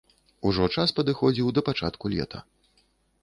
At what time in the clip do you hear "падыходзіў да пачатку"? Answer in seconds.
0.99-2.05